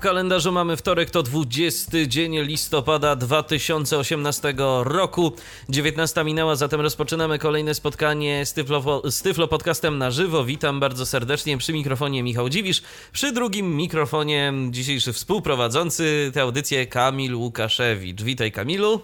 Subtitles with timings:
[0.00, 5.32] W kalendarzu mamy wtorek, to 20 dzień listopada 2018 roku.
[5.68, 10.44] 19 minęła, zatem rozpoczynamy kolejne spotkanie z Tyflo, z Tyflo Podcastem na żywo.
[10.44, 12.82] Witam bardzo serdecznie przy mikrofonie Michał Dziwisz,
[13.12, 18.22] przy drugim mikrofonie dzisiejszy współprowadzący tę audycję Kamil Łukaszewicz.
[18.22, 19.00] Witaj Kamilu.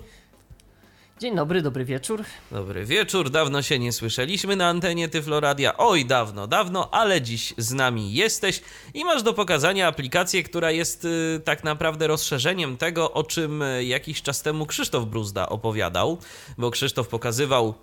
[1.20, 2.24] Dzień dobry, dobry wieczór.
[2.50, 5.76] Dobry wieczór, dawno się nie słyszeliśmy na antenie Tyfloradia.
[5.76, 8.62] Oj, dawno, dawno, ale dziś z nami jesteś
[8.94, 13.84] i masz do pokazania aplikację, która jest y, tak naprawdę rozszerzeniem tego, o czym y,
[13.84, 16.18] jakiś czas temu Krzysztof Bruzda opowiadał,
[16.58, 17.74] bo Krzysztof pokazywał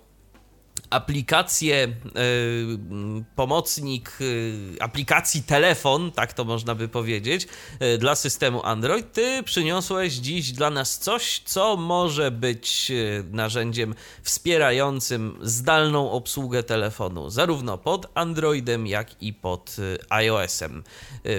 [0.90, 7.46] aplikację, y, pomocnik y, aplikacji telefon, tak to można by powiedzieć,
[7.82, 12.92] y, dla systemu Android, ty przyniosłeś dziś dla nas coś, co może być
[13.30, 19.76] narzędziem wspierającym zdalną obsługę telefonu, zarówno pod Androidem, jak i pod
[20.08, 20.84] iOS-em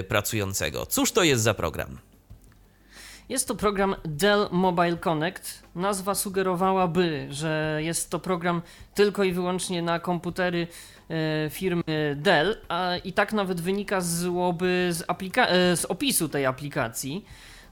[0.08, 0.86] pracującego.
[0.86, 1.98] Cóż to jest za program?
[3.28, 5.62] Jest to program Dell Mobile Connect.
[5.74, 8.62] Nazwa sugerowałaby, że jest to program
[8.94, 10.66] tylko i wyłącznie na komputery
[11.10, 11.82] e, firmy
[12.16, 15.04] Dell, a i tak nawet wynika złoby z,
[15.36, 17.24] e, z opisu tej aplikacji.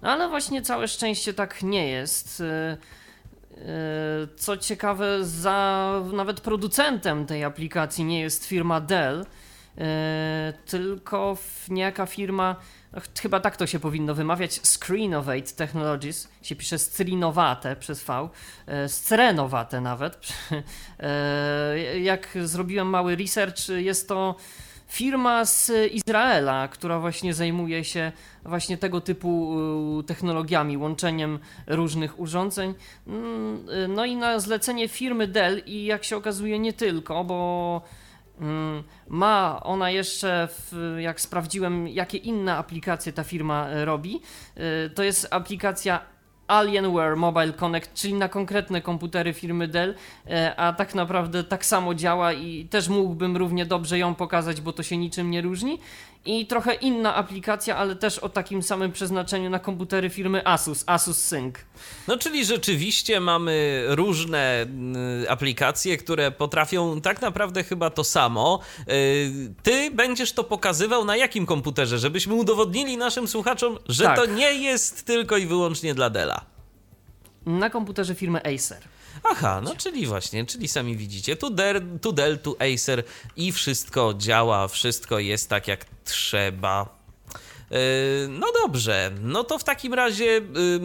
[0.02, 2.40] No ale właśnie całe szczęście tak nie jest.
[2.40, 2.76] E,
[4.36, 9.26] co ciekawe, za nawet producentem tej aplikacji nie jest firma Dell,
[10.66, 11.36] tylko
[11.68, 12.56] niejaka firma
[13.22, 18.28] chyba tak to się powinno wymawiać, Screenovate Technologies, się pisze Screenowate przez V,
[18.66, 20.18] e, Screnowate nawet.
[21.00, 24.36] E, jak zrobiłem mały research, jest to
[24.88, 28.12] firma z Izraela, która właśnie zajmuje się
[28.44, 29.56] właśnie tego typu
[30.00, 32.74] e, technologiami, łączeniem różnych urządzeń.
[33.06, 37.82] Mm, no i na zlecenie firmy Dell i jak się okazuje nie tylko, bo
[39.08, 44.20] ma ona jeszcze, w, jak sprawdziłem, jakie inne aplikacje ta firma e, robi,
[44.56, 46.00] e, to jest aplikacja
[46.46, 49.94] Alienware Mobile Connect, czyli na konkretne komputery firmy Dell,
[50.26, 54.72] e, a tak naprawdę tak samo działa i też mógłbym równie dobrze ją pokazać, bo
[54.72, 55.78] to się niczym nie różni
[56.24, 61.18] i trochę inna aplikacja, ale też o takim samym przeznaczeniu na komputery firmy Asus, Asus
[61.18, 61.54] Sync.
[62.08, 64.66] No czyli rzeczywiście mamy różne
[65.22, 68.60] y, aplikacje, które potrafią tak naprawdę chyba to samo.
[68.88, 74.16] Y, ty będziesz to pokazywał na jakim komputerze, żebyśmy udowodnili naszym słuchaczom, że tak.
[74.16, 76.44] to nie jest tylko i wyłącznie dla Della.
[77.46, 78.93] Na komputerze firmy Acer.
[79.22, 83.04] Aha, no czyli właśnie, czyli sami widzicie, tu, der, tu Dell, tu Acer
[83.36, 87.04] i wszystko działa, wszystko jest tak jak trzeba.
[87.70, 87.78] Yy,
[88.28, 90.40] no dobrze, no to w takim razie,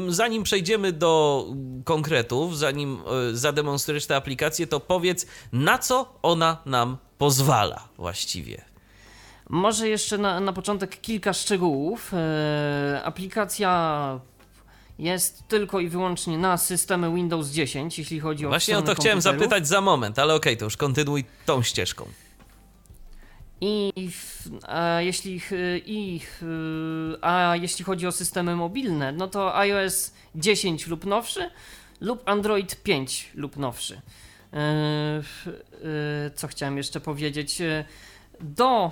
[0.07, 1.45] zanim przejdziemy do
[1.83, 8.65] konkretów, zanim yy, zademonstrujesz tę aplikację, to powiedz, na co ona nam pozwala właściwie.
[9.49, 12.11] Może jeszcze na, na początek kilka szczegółów.
[13.03, 14.19] Aplikacja
[14.99, 19.21] jest tylko i wyłącznie na systemy Windows 10, jeśli chodzi o Właśnie o to chciałem
[19.21, 22.05] zapytać za moment, ale okej, okay, to już kontynuuj tą ścieżką.
[23.61, 23.91] I
[24.67, 25.41] a jeśli,
[25.85, 26.21] i,
[27.21, 31.49] a jeśli chodzi o systemy mobilne, no to iOS 10 lub nowszy,
[32.01, 34.01] lub Android 5 lub nowszy.
[34.53, 35.21] E, e,
[36.35, 37.61] co chciałem jeszcze powiedzieć?
[37.61, 37.85] E,
[38.41, 38.91] do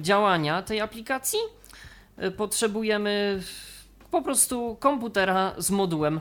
[0.00, 1.38] działania tej aplikacji
[2.36, 3.42] potrzebujemy
[4.16, 6.20] po prostu komputera z modułem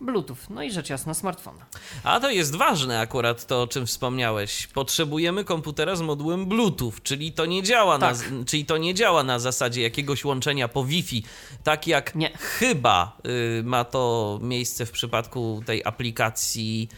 [0.00, 1.66] Bluetooth, no i rzecz jasna smartfona.
[2.04, 4.66] A to jest ważne akurat to, o czym wspomniałeś.
[4.66, 8.30] Potrzebujemy komputera z modułem Bluetooth, czyli to nie działa, tak.
[8.30, 11.24] na, czyli to nie działa na zasadzie jakiegoś łączenia po Wi-Fi,
[11.64, 12.30] tak jak nie.
[12.38, 13.16] chyba
[13.58, 16.88] y, ma to miejsce w przypadku tej aplikacji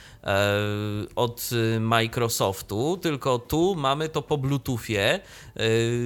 [1.16, 5.20] od Microsoftu, tylko tu mamy to po Bluetoothie, e,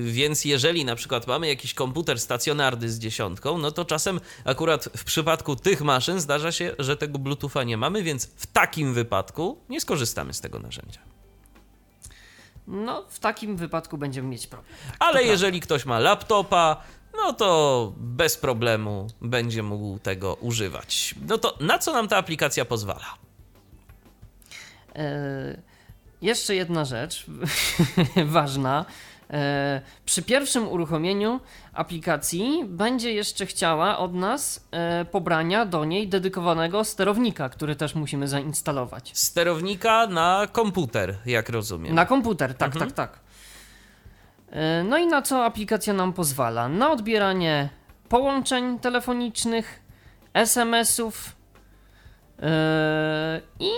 [0.05, 5.05] więc jeżeli na przykład mamy jakiś komputer stacjonarny z dziesiątką, no to czasem akurat w
[5.05, 9.81] przypadku tych maszyn zdarza się, że tego Bluetootha nie mamy, więc w takim wypadku nie
[9.81, 11.01] skorzystamy z tego narzędzia.
[12.67, 14.73] No, w takim wypadku będziemy mieć problem.
[14.87, 16.83] Tak, Ale jeżeli ktoś ma laptopa,
[17.17, 21.15] no to bez problemu będzie mógł tego używać.
[21.29, 23.28] No to na co nam ta aplikacja pozwala?
[24.99, 25.57] E,
[26.23, 27.27] jeszcze jedna rzecz
[28.27, 28.85] ważna.
[29.31, 31.41] E, przy pierwszym uruchomieniu
[31.73, 38.29] aplikacji będzie jeszcze chciała od nas e, pobrania do niej dedykowanego sterownika, który też musimy
[38.29, 39.11] zainstalować.
[39.15, 41.95] Sterownika na komputer, jak rozumiem.
[41.95, 42.91] Na komputer, tak, mhm.
[42.91, 43.29] tak, tak.
[44.85, 46.69] No i na co aplikacja nam pozwala?
[46.69, 47.69] Na odbieranie
[48.09, 49.81] połączeń telefonicznych,
[50.35, 51.37] SMS-ów
[53.61, 53.71] i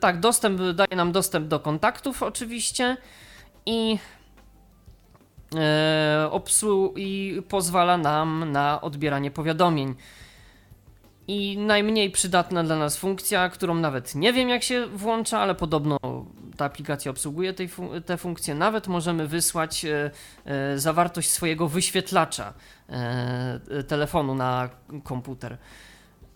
[0.00, 2.96] tak, dostęp daje nam dostęp do kontaktów oczywiście
[3.66, 3.98] i
[6.30, 9.94] obsłu i pozwala nam na odbieranie powiadomień.
[11.28, 15.98] I najmniej przydatna dla nas funkcja, którą nawet nie wiem jak się włącza, ale podobno
[16.56, 18.54] ta aplikacja obsługuje tej fun te funkcje.
[18.54, 20.10] Nawet możemy wysłać e,
[20.44, 22.54] e, zawartość swojego wyświetlacza
[22.88, 24.70] e, telefonu na
[25.04, 25.58] komputer.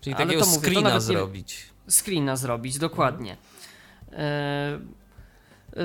[0.01, 1.74] Czyli ale takiego to mówię, screena to zrobić.
[1.89, 3.37] Screena zrobić, dokładnie.
[4.13, 5.83] E, e,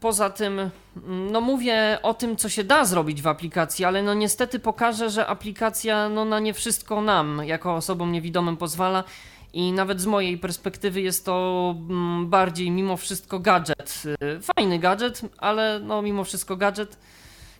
[0.00, 0.70] poza tym,
[1.06, 5.26] no mówię o tym, co się da zrobić w aplikacji, ale no niestety pokażę, że
[5.26, 9.04] aplikacja no na nie wszystko nam, jako osobom niewidomym pozwala
[9.52, 14.02] i nawet z mojej perspektywy jest to mm, bardziej mimo wszystko gadżet.
[14.22, 16.98] Y, fajny gadżet, ale no mimo wszystko gadżet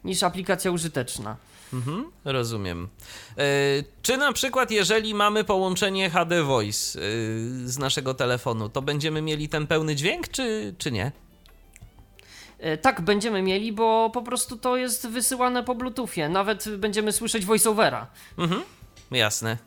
[0.05, 1.37] niż aplikacja użyteczna.
[1.73, 2.89] Mhm, rozumiem.
[3.39, 3.43] E,
[4.03, 7.03] czy na przykład, jeżeli mamy połączenie HD Voice y,
[7.69, 11.13] z naszego telefonu, to będziemy mieli ten pełny dźwięk, czy, czy nie?
[12.59, 16.29] E, tak, będziemy mieli, bo po prostu to jest wysyłane po Bluetoothie.
[16.29, 18.07] Nawet będziemy słyszeć voiceovera.
[18.39, 18.63] Mhm,
[19.11, 19.59] jasne.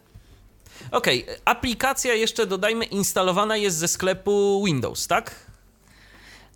[0.91, 1.37] Okej, okay.
[1.45, 5.35] aplikacja jeszcze dodajmy instalowana jest ze sklepu Windows, tak?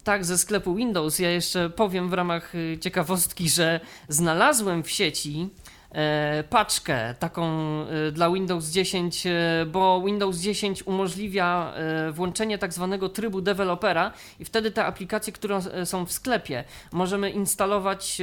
[0.04, 1.20] Tak, ze sklepu Windows.
[1.20, 5.50] Ja jeszcze powiem w ramach y, ciekawostki, że znalazłem w sieci
[5.92, 7.46] E, paczkę taką
[7.88, 9.32] e, dla Windows 10, e,
[9.72, 11.74] bo Windows 10 umożliwia
[12.12, 18.22] włączenie tak zwanego trybu dewelopera i wtedy te aplikacje, które są w sklepie, możemy instalować,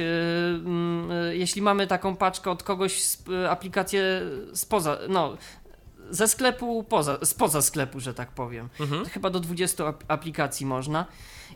[1.31, 3.17] jeśli mamy taką paczkę od kogoś,
[3.49, 4.21] aplikację
[4.53, 5.37] spoza, no,
[6.09, 8.69] ze sklepu, poza, spoza sklepu, że tak powiem.
[8.79, 9.05] Mhm.
[9.05, 11.05] Chyba do 20 aplikacji można.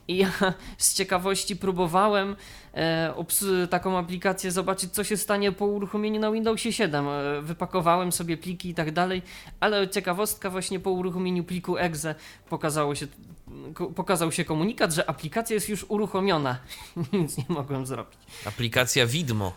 [0.08, 0.32] I ja
[0.78, 2.36] z ciekawości próbowałem
[2.74, 7.08] e, taką aplikację, zobaczyć, co się stanie po uruchomieniu na Windowsie 7.
[7.08, 9.22] E, wypakowałem sobie pliki i tak dalej,
[9.60, 12.16] ale ciekawostka, właśnie po uruchomieniu pliku exe
[12.50, 13.08] pokazało się,
[13.96, 16.58] pokazał się komunikat, że aplikacja jest już uruchomiona.
[17.14, 18.20] Nic nie mogłem zrobić.
[18.46, 19.54] Aplikacja widmo.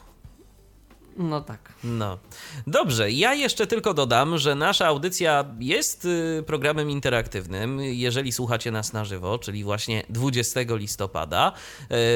[1.19, 1.73] No tak.
[1.85, 2.19] No.
[2.67, 7.81] Dobrze, ja jeszcze tylko dodam, że nasza audycja jest y, programem interaktywnym.
[7.81, 11.53] Jeżeli słuchacie nas na żywo, czyli właśnie 20 listopada,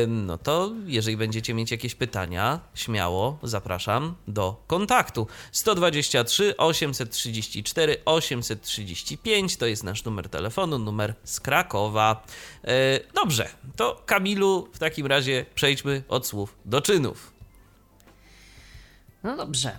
[0.08, 5.26] no to jeżeli będziecie mieć jakieś pytania, śmiało zapraszam do kontaktu.
[5.52, 12.25] 123 834 835 to jest nasz numer telefonu, numer z Krakowa.
[12.64, 17.40] E, dobrze, to Kamilu, w takim razie przejdźmy od słów do czynów.
[19.23, 19.77] No dobrze.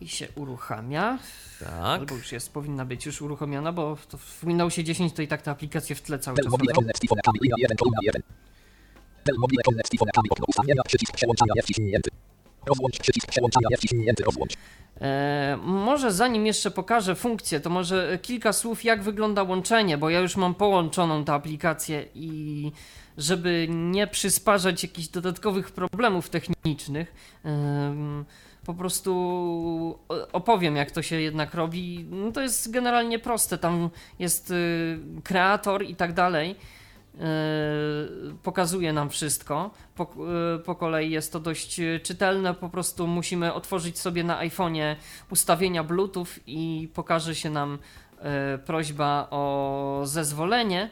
[0.00, 1.18] I się uruchamia.
[1.60, 1.72] Tak.
[1.72, 5.50] Albo już jest, powinna być już uruchomiona, bo w Windowsie 10 to i tak te
[5.50, 6.52] aplikacje w tle cały czas.
[10.48, 12.10] Ustawienia przycisk przełączania wciśnięty.
[12.66, 14.54] Rozłącz przycisk przełączania wciśnięty, rozłącz.
[15.02, 20.20] E, może zanim jeszcze pokażę funkcję, to może kilka słów, jak wygląda łączenie, bo ja
[20.20, 22.72] już mam połączoną tę aplikację i
[23.18, 27.14] żeby nie przysparzać jakichś dodatkowych problemów technicznych,
[28.66, 29.98] po prostu
[30.32, 32.06] opowiem, jak to się jednak robi.
[32.10, 33.58] No to jest generalnie proste.
[33.58, 36.56] Tam jest y, kreator i tak dalej.
[37.14, 39.70] Yy, pokazuje nam wszystko.
[39.94, 40.14] Po,
[40.52, 42.54] yy, po, kolei jest to dość czytelne.
[42.54, 44.96] Po prostu musimy otworzyć sobie na iPhone'ie
[45.30, 47.78] ustawienia Bluetooth i pokaże się nam
[48.18, 50.90] yy, prośba o zezwolenie.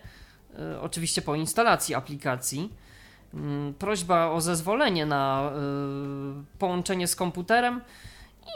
[0.80, 2.72] Oczywiście po instalacji aplikacji.
[3.78, 5.52] Prośba o zezwolenie na
[6.58, 7.80] połączenie z komputerem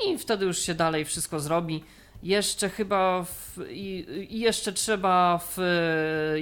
[0.06, 1.85] i wtedy już się dalej wszystko zrobi.
[2.25, 5.59] Jeszcze chyba w, i, i, jeszcze trzeba w,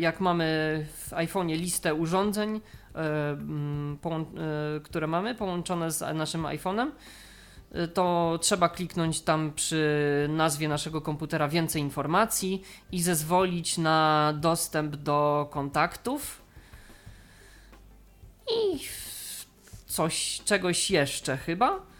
[0.00, 2.60] jak mamy w iPhone'ie listę urządzeń,
[2.94, 3.36] e, e,
[4.82, 6.90] które mamy połączone z naszym iPhone'em,
[7.72, 9.86] e, to trzeba kliknąć tam przy
[10.30, 12.62] nazwie naszego komputera więcej informacji
[12.92, 16.42] i zezwolić na dostęp do kontaktów.
[18.50, 18.80] I
[19.86, 21.91] coś, czegoś jeszcze chyba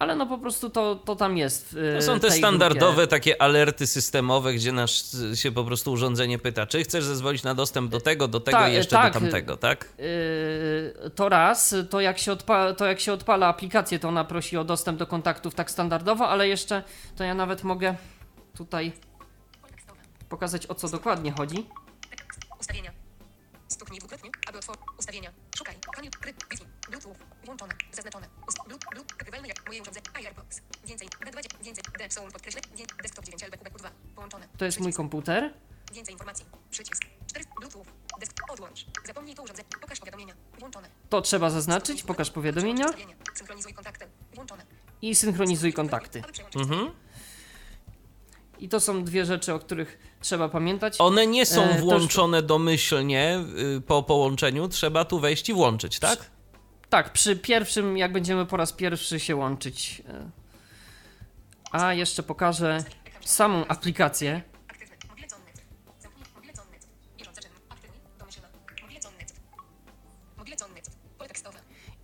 [0.00, 1.76] ale no po prostu to, to tam jest.
[1.96, 3.06] To są te standardowe grupie.
[3.06, 5.02] takie alerty systemowe, gdzie nasz
[5.34, 8.68] się po prostu urządzenie pyta, czy chcesz zezwolić na dostęp do tego, do tego Ta,
[8.68, 9.88] i jeszcze tak, do tamtego, tak?
[9.98, 14.56] Yy, to raz, to jak, się odpala, to jak się odpala aplikację, to ona prosi
[14.56, 16.82] o dostęp do kontaktów tak standardowo, ale jeszcze
[17.16, 17.94] to ja nawet mogę
[18.56, 18.92] tutaj
[20.28, 21.66] pokazać o co dokładnie chodzi.
[22.60, 22.90] Ustawienia.
[23.68, 25.30] Stuknij dwukrotnie, aby otworzyć ustawienia.
[25.56, 25.74] Szukaj.
[25.96, 26.12] Koniec.
[26.90, 27.29] Bluetooth.
[27.50, 27.74] Włączone.
[27.92, 28.28] Zaznaczone.
[29.46, 30.06] Jak moje urządzenie.
[30.14, 30.60] AirPods.
[30.84, 31.08] Więcej.
[31.08, 31.64] D2.
[31.64, 31.84] Więcej.
[31.98, 32.10] D.
[32.10, 32.60] Soul podkreślę.
[33.02, 33.90] Desktop 9 LB 2.
[34.14, 34.48] Połączone.
[34.58, 35.52] To jest mój komputer.
[35.92, 36.44] Więcej informacji.
[36.70, 37.02] Przycisk.
[37.26, 37.44] 4.
[37.60, 37.84] Bluetooth.
[38.20, 38.32] Desk.
[38.52, 38.86] Odłącz.
[39.06, 39.68] Zapomnij to urządzenie.
[39.80, 40.34] Pokaż powiadomienia.
[40.58, 40.88] Włączone.
[41.08, 42.86] To trzeba zaznaczyć, pokaż powiadomienia.
[43.34, 44.06] Synchronizuj kontakty.
[44.34, 44.66] Włączone.
[45.02, 46.22] i synchronizuj kontakty.
[46.56, 46.90] Mhm.
[48.58, 50.96] I to są dwie rzeczy, o których trzeba pamiętać.
[50.98, 53.44] One nie są E, włączone domyślnie
[53.76, 56.30] y, po połączeniu, trzeba tu wejść i włączyć, tak?
[56.90, 60.02] Tak, przy pierwszym, jak będziemy po raz pierwszy się łączyć.
[60.08, 60.30] e,
[61.72, 62.84] A jeszcze pokażę
[63.24, 64.42] samą aplikację.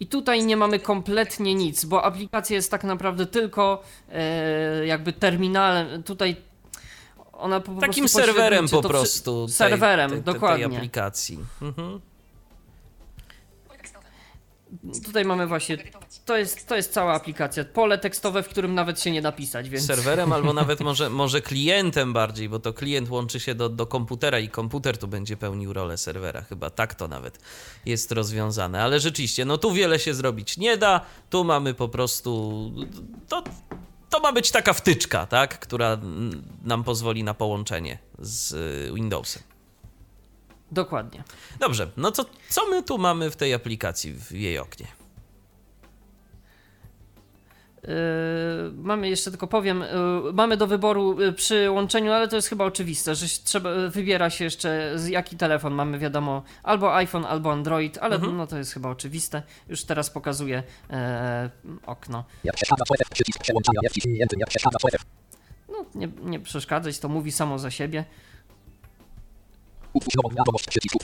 [0.01, 6.03] I tutaj nie mamy kompletnie nic, bo aplikacja jest tak naprawdę tylko e, jakby terminalem.
[6.03, 6.37] Tutaj
[7.33, 9.47] ona po, Takim prostu serwerem po prostu.
[9.47, 10.67] tej- serwerem, tej, tej, dokładnie.
[10.69, 11.39] Tej aplikacji.
[11.63, 12.01] Mhm.
[15.05, 15.79] Tutaj mamy właśnie.
[16.25, 17.65] To jest, to jest cała aplikacja.
[17.65, 19.87] Pole tekstowe, w którym nawet się nie napisać, więc.
[19.87, 24.39] Serwerem albo nawet może, może klientem bardziej, bo to klient łączy się do, do komputera
[24.39, 26.43] i komputer tu będzie pełnił rolę serwera.
[26.43, 27.39] Chyba tak to nawet
[27.87, 28.83] jest rozwiązane.
[28.83, 31.01] Ale rzeczywiście, no tu wiele się zrobić nie da.
[31.31, 32.73] Tu mamy po prostu.
[33.29, 33.45] To,
[34.11, 35.59] to ma być taka wtyczka, tak?
[35.59, 35.99] Która
[36.65, 39.43] nam pozwoli na połączenie z y, Windowsem.
[40.73, 41.25] Dokładnie.
[41.61, 44.87] Dobrze, no to co my tu mamy w tej aplikacji, w jej oknie?
[47.83, 47.93] Yy,
[48.75, 49.81] mamy jeszcze tylko powiem,
[50.25, 53.71] yy, mamy do wyboru yy, przy łączeniu, ale to jest chyba oczywiste, że się trzeba,
[53.71, 58.37] yy, wybiera się jeszcze z jaki telefon mamy, wiadomo, albo iPhone, albo Android, ale Mhm.
[58.37, 59.43] no to jest chyba oczywiste.
[59.69, 61.51] Już teraz pokazuję e,
[61.87, 62.25] okno.
[65.69, 68.05] No nie, nie przeszkadzać, to mówi samo za siebie.
[70.37, 70.95] Wiadomość, przycisk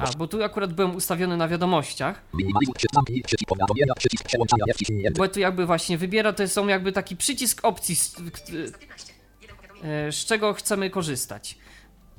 [0.00, 4.64] A, bo tu akurat byłem ustawiony na wiadomościach, Minimalizuj przycisk zamknij, przycisk powiadomienia, przycisk przełączania
[4.66, 5.18] jest wciśnięty.
[5.18, 9.12] bo tu jakby właśnie wybiera, to są jakby taki przycisk opcji, z, k- 115.
[9.42, 10.06] Jeden powiadomienie.
[10.08, 11.58] e, z czego chcemy korzystać.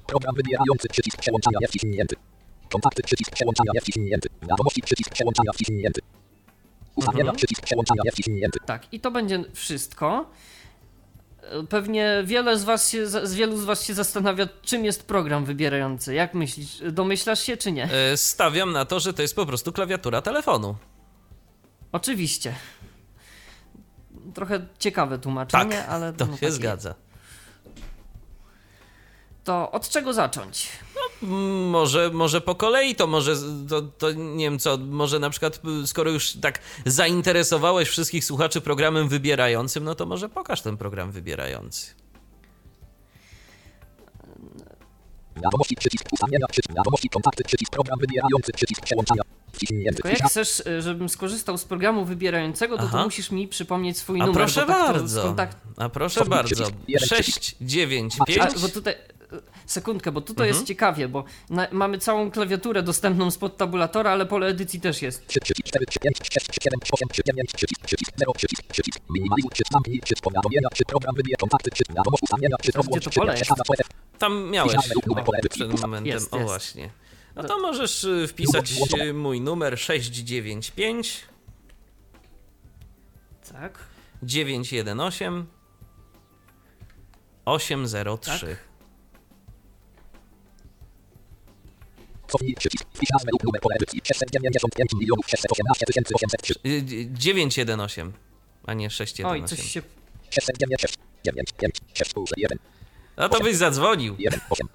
[0.08, 2.16] Program wybierający, przycisk przełączania wciśnięty.
[2.72, 4.30] Kontakty, przycisk przełączania wciśnięty.
[4.42, 6.02] Wiadomości, przycisk przełączania wciśnięty.
[6.96, 7.36] Ustawienia, Mhm.
[7.38, 8.60] przycisk przełączania wciśnięty.
[8.66, 10.30] Tak, i to będzie wszystko.
[11.70, 16.14] Pewnie wiele z was się, z wielu z was się zastanawia, czym jest program wybierający.
[16.14, 17.90] Jak myślisz, domyślasz się czy nie?
[17.92, 20.76] E, Stawiam na to, że to jest po prostu klawiatura telefonu.
[21.92, 22.56] Oczywiście.
[24.34, 26.96] Trochę ciekawe tłumaczenie, Tak, ale to no, się takie- zgadza.
[29.48, 30.68] To od czego zacząć?
[31.24, 33.36] Mm, Może, może po kolei, to może,
[33.70, 38.62] to, to nie wiem co, może na przykład, y, skoro już tak zainteresowałeś wszystkich słuchaczy
[38.62, 41.94] programem wybierającym, no to może pokaż ten program wybierający.
[45.44, 49.22] Wiadomości, przycisk ustawienia, przycisk wiadomości, kontakty, przycisk program wybierający, przycisk przełączania.
[49.94, 52.98] Tylko jak chcesz, y, żebym skorzystał z programu wybierającego, to, Aha.
[52.98, 54.42] to musisz mi przypomnieć swój A numer.
[54.44, 55.58] proszę tak bardzo, kontakt...
[55.78, 56.78] a proszę bardzo, przycisk.
[56.88, 57.44] Jeden przycisk.
[57.44, 58.96] 6, 9, A, 5, bo tutaj.
[59.68, 60.56] Sekundkę, bo tutaj Mhm.
[60.56, 65.28] jest ciekawie, bo na, mamy całą klawiaturę dostępną spod tabulatora, ale pole edycji też jest.
[65.28, 69.00] 3, 3, 4, 3, 5, 6, 7, 8, 3, 9, przycisk, przycisk, 0, przycisk, przycisk,
[69.10, 72.96] minimalizuj, przycisk, zamknij, przycisk, powiadomienia, czy program wybierz, kontakty, czy wiadomość, ustawienia, czy Teraz gdzie
[72.96, 73.92] rozłącz, to pole jest?
[74.20, 74.74] tam miałeś
[75.40, 75.68] edycji.
[75.68, 76.50] przed momentem, Jest, o jest.
[76.50, 76.90] właśnie.
[77.36, 81.22] No to możesz y, wpisać y, mój numer 695
[83.54, 83.80] Tak.
[84.24, 85.32] 918
[87.46, 88.48] 803.
[88.48, 88.67] Tak.
[92.28, 98.12] Cofnij, przycisk, wpisane lub numer pole edycji, 695 milionów 618 803, Y, y, 918,
[98.66, 99.56] a nie Oj, 618.
[99.56, 99.82] coś się.
[100.30, 102.58] 696, 9, 5, 6, 1,
[103.16, 104.16] A to byś zadzwonił.
[104.20, 104.68] 1, 8,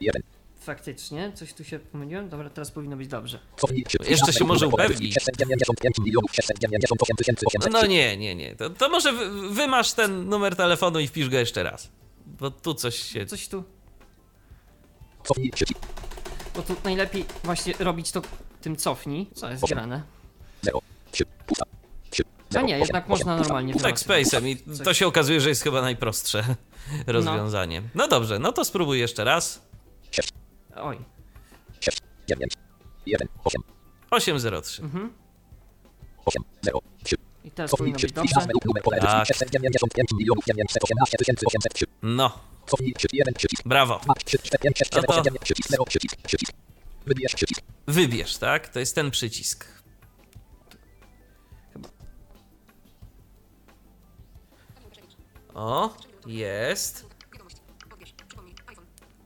[0.00, 0.22] 1.
[0.60, 2.28] Faktycznie, coś tu się pomyliłem.
[2.28, 3.38] Dobra, teraz powinno być dobrze.
[4.08, 5.14] Jeszcze się może upewnić.
[5.14, 7.70] 695 milionów 698 803.
[7.70, 8.56] No nie, nie, nie.
[8.56, 11.88] To, to może wy- wymasz ten numer telefonu i wpisz go jeszcze raz.
[12.26, 13.26] Bo tu coś się.
[13.26, 13.64] Coś tu.
[16.54, 18.22] Bo tu najlepiej właśnie robić to
[18.60, 19.30] tym cofnij.
[19.34, 20.02] Co jest grane?
[20.62, 20.78] 0,
[21.10, 21.64] 3, pusta,
[22.10, 22.22] 3,
[22.58, 23.94] A nie, jednak można normalnie Tak.
[23.96, 26.44] Space'em i to się okazuje, że jest chyba najprostsze
[27.06, 27.82] rozwiązanie.
[27.94, 28.08] No.
[28.08, 29.62] Dobrze, no to spróbuj jeszcze raz.
[30.10, 30.28] 6,
[30.76, 30.98] Oj.
[31.80, 32.52] 6, 9,
[33.06, 33.62] 1, 8,
[34.10, 34.82] 803.
[36.24, 37.16] 8, 0, 3.
[37.44, 38.34] I teraz powinno być dobrze.
[39.00, 39.26] Tak.
[39.26, 41.86] 695 milionów 918 803.
[42.02, 44.00] No, Cofnij, przycisk, 1, przycisk, brawo.
[44.04, 46.52] 2, 3, 4, 5, 6, 7, No to- 8, 9, przycisk, 0, przycisk, przycisk.
[47.06, 47.60] Wybierz przycisk.
[47.86, 48.68] Wybierz, tak?
[48.68, 49.66] To jest ten przycisk.
[55.54, 55.94] O,
[56.26, 57.10] jest.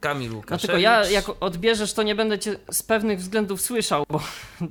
[0.01, 0.67] Kamil No Łukaszewicz.
[0.67, 4.21] tylko ja, jak odbierzesz, to nie będę cię z pewnych względów słyszał, bo.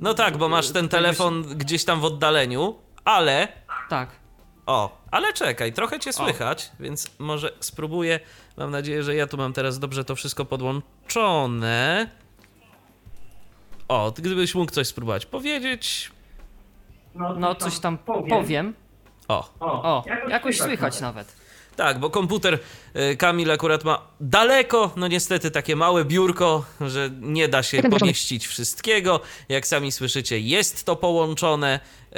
[0.00, 3.48] No tak, bo masz ten telefon gdzieś tam w oddaleniu, ale...
[3.88, 4.08] Tak.
[4.66, 8.20] O, ale czekaj, trochę cię słychać, więc może spróbuję.
[8.56, 12.08] Mam nadzieję, że ja tu mam teraz dobrze to wszystko podłączone.
[13.88, 16.12] O, gdybyś mógł coś spróbować powiedzieć.
[17.14, 18.74] No, coś tam powiem.
[19.28, 21.43] O, O, jakoś słychać nawet.
[21.74, 22.58] Tak, bo komputer
[22.96, 28.46] y, Kamil akurat ma daleko, no niestety takie małe biurko, że nie da się pomieścić
[28.46, 29.20] wszystkiego.
[29.48, 31.80] Jak sami słyszycie, jest to połączone
[32.12, 32.16] y,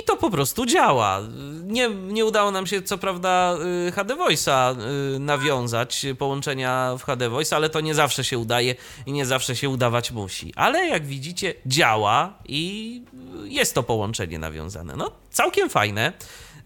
[0.00, 1.20] i to po prostu działa.
[1.62, 3.56] Nie, nie udało nam się co prawda
[3.88, 4.76] y, HD Voice'a
[5.20, 8.74] nawiązać, połączenia w HD Voice, ale to nie zawsze się udaje
[9.06, 10.52] i nie zawsze się udawać musi.
[10.56, 13.02] Ale jak widzicie, działa i
[13.44, 14.96] jest to połączenie nawiązane.
[14.96, 16.12] No, całkiem fajne.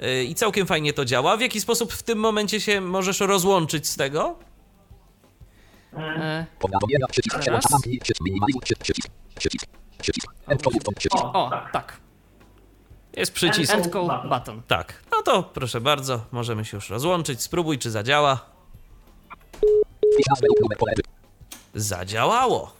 [0.00, 1.37] Y, I całkiem fajnie to działa.
[1.37, 4.38] W jaki sposób w tym momencie się możesz rozłączyć z tego?
[5.96, 6.46] E,
[11.34, 12.00] o, tak.
[13.16, 13.75] Jest przycisk.
[13.75, 14.62] End call button.
[14.68, 15.02] Tak.
[15.11, 17.42] No to proszę bardzo, możemy się już rozłączyć.
[17.42, 18.40] Spróbuj, czy zadziała.
[21.75, 22.72] Zadziałało.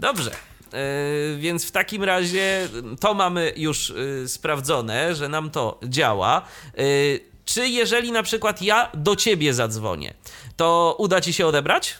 [0.00, 0.30] Dobrze.
[0.72, 2.68] Yy, więc w takim razie
[3.00, 6.42] to mamy już yy, sprawdzone, że nam to działa.
[6.76, 10.14] Yy, czy jeżeli na przykład ja do ciebie zadzwonię,
[10.56, 11.98] to uda ci się odebrać?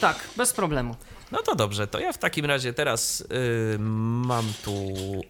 [0.00, 0.96] Tak, bez problemu.
[1.32, 4.72] No to dobrze, to ja w takim razie teraz y, mam tu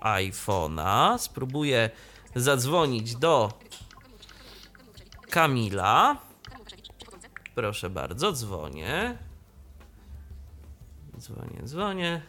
[0.00, 1.18] iPhone'a.
[1.18, 1.90] Spróbuję
[2.34, 3.52] zadzwonić do
[5.30, 6.16] Kamila.
[7.54, 9.18] Proszę bardzo, dzwonię.
[11.22, 12.22] Dzwonię, dzwonię.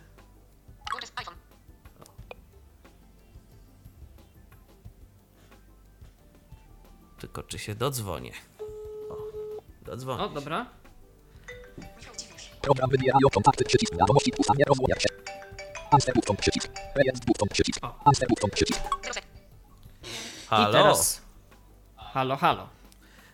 [7.19, 8.31] Tylko czy się dodzwonię?
[9.09, 9.15] O,
[9.81, 10.23] dodzwonię.
[10.23, 10.65] O, dobra.
[12.61, 15.09] Program wybierają kontakty, przycisk wiadomości, ustawienie rozwoja się.
[15.91, 16.71] Answer button, przycisk.
[16.95, 17.79] Rejestr button, przycisk.
[18.05, 18.81] Answer button, przycisk.
[20.47, 20.69] Halo?
[20.69, 21.21] I teraz.
[21.95, 22.69] Halo, halo.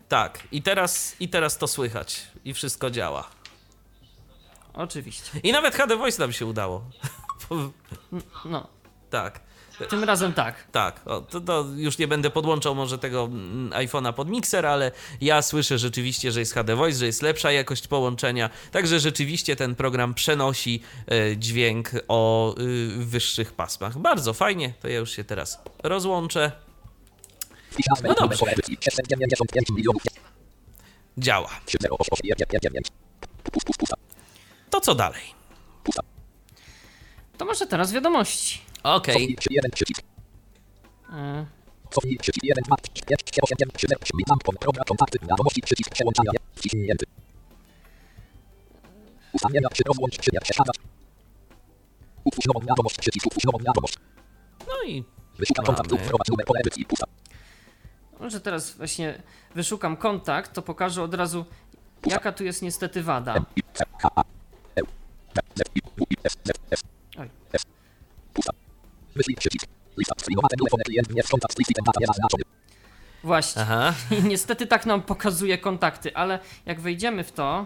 [0.07, 2.27] Tak, i teraz, i teraz to słychać.
[2.45, 3.38] I wszystko działa.
[4.79, 5.39] Oczywiście.
[5.43, 6.83] I nawet HD Voice nam się udało.
[8.45, 8.67] No,
[9.09, 9.39] tak.
[9.89, 10.67] tym razem tak.
[10.71, 14.91] Tak, o, to, to już nie będę podłączał może tego mm, iPhone'a pod mikser, ale
[15.21, 19.75] ja słyszę rzeczywiście, że jest HD Voice, że jest lepsza jakość połączenia, także rzeczywiście ten
[19.75, 23.97] program przenosi e, dźwięk o y, wyższych pasmach.
[23.97, 26.51] Bardzo fajnie, to ja już się teraz rozłączę.
[28.03, 28.39] No dobrze.
[28.39, 28.61] polewy.
[28.81, 30.03] 695 milionów.
[31.17, 31.49] Działa.
[34.69, 35.39] To co dalej?
[37.37, 38.61] To może teraz wiadomości.
[38.83, 40.01] Okej, Cofnij się jeden przycisk.
[41.91, 42.75] Cofnij przycisk 1, 2,
[43.07, 47.05] 5, 8, 9, 7, 8, zamknął program kontakty, wiadomości, przycisk przełączania, wciśnięty.
[49.33, 50.75] Ustawienia przy rozłącz się jak przeszkadzać.
[52.23, 53.93] Utwórz nową wiadomość, przycisk utwórz nową wiadomość.
[54.67, 55.03] no i
[55.65, 56.45] kontakt wprowadź numer
[56.87, 57.05] pusta.
[58.19, 59.21] może teraz właśnie
[59.55, 61.45] wyszukam kontakt, to pokażę od razu,
[62.05, 63.45] jaka tu jest niestety wada.
[67.17, 67.29] Oj.
[67.53, 67.63] S.
[68.33, 68.53] Pusta.
[69.15, 69.65] Wyślij przycisk.
[69.97, 72.43] Lista streamowa telefon klient nie w kontakt z listem data niezaznaczony.
[73.23, 73.61] Właśnie.
[73.61, 77.65] aha, I niestety tak nam pokazuje kontakty, ale jak wejdziemy w to.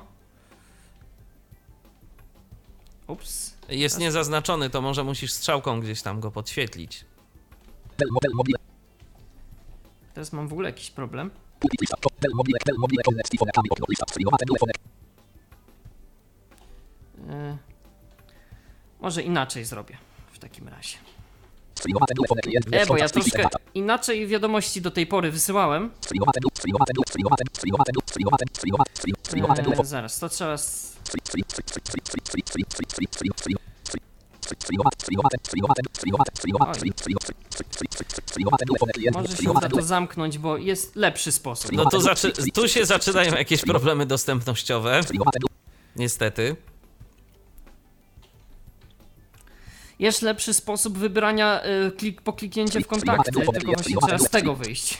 [3.07, 3.57] Ups.
[3.69, 7.05] jest niezaznaczony, to może musisz strzałką gdzieś tam go podświetlić.
[7.97, 8.57] Del model mobile.
[10.13, 11.31] Teraz mam w ogóle jakiś problem.
[19.03, 19.97] Może inaczej zrobię
[20.31, 20.97] w takim razie.
[22.71, 23.41] E, bo ja z troszkę
[23.73, 25.91] inaczej wiadomości do tej pory wysyłałem.
[29.81, 30.53] E, zaraz, to trzeba.
[30.53, 30.93] s-
[39.11, 41.71] Może się uda to zamknąć, bo jest lepszy sposób.
[41.71, 45.01] No to zaczy- tu się zaczynają jakieś problemy dostępnościowe,
[45.95, 46.55] niestety.
[49.99, 54.55] Jest lepszy sposób wybrania y, klik, po kliknięcie w kontakty, tylko właśnie trzeba z tego
[54.55, 54.97] wyjść.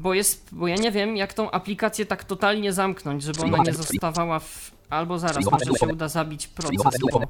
[0.00, 3.72] Bo jest, bo ja nie wiem, jak tą aplikację tak totalnie zamknąć, żeby ona nie
[3.72, 4.70] zostawała w.
[4.90, 7.20] Albo zaraz, może się uda zabić proces, bo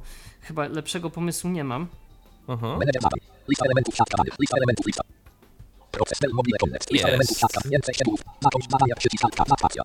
[0.41, 1.87] chyba lepszego pomysłu nie mam.
[2.49, 2.79] Aha.
[3.49, 4.35] Lista elementów siatka danych.
[4.41, 5.03] Lista elementów lista.
[5.91, 6.91] Proces del mobile connect.
[6.91, 7.09] Lista Jest.
[7.09, 7.61] elementów siatka.
[7.69, 8.21] Więcej szczegółów.
[8.41, 9.45] Zacząć badania przycisk siatka.
[9.49, 9.83] Zakwacja.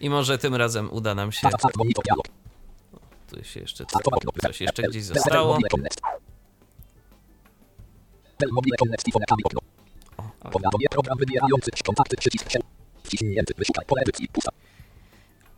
[0.00, 1.48] I może tym razem uda nam się.
[3.30, 5.58] Tu się jeszcze coś jeszcze gdzieś zostało.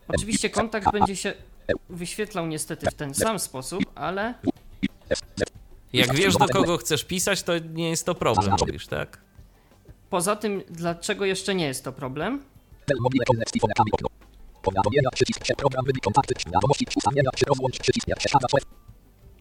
[0.07, 1.33] Oczywiście kontakt będzie się
[1.89, 4.33] wyświetlał niestety w ten sam sposób, ale.
[5.93, 9.21] Jak wiesz, do kogo chcesz pisać, to nie jest to problem, mówisz, tak?
[10.11, 12.43] poza tym, dlaczego jeszcze nie jest to problem?
[14.61, 18.63] Powiadomienia przycisk się program wynik kontakty wiadomości ustawienia czy rozłącz przycisk jak przeszkadza wstecz.